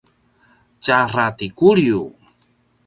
[0.83, 2.03] tjara ti Kuliu